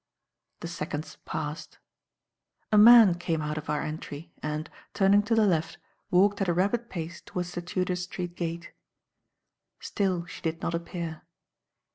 The 0.61 0.67
seconds 0.67 1.19
passed. 1.25 1.77
A 2.71 2.77
man 2.79 3.19
came 3.19 3.39
out 3.39 3.59
of 3.59 3.69
our 3.69 3.81
entry 3.83 4.33
and, 4.41 4.67
turning 4.95 5.21
to 5.21 5.35
the 5.35 5.45
left, 5.45 5.77
walked 6.09 6.41
at 6.41 6.47
a 6.47 6.53
rapid 6.55 6.89
pace 6.89 7.21
towards 7.21 7.51
the 7.51 7.61
Tudor 7.61 7.95
Street 7.95 8.33
gate. 8.35 8.71
Still 9.79 10.25
she 10.25 10.41
did 10.41 10.59
not 10.63 10.73
appear. 10.73 11.21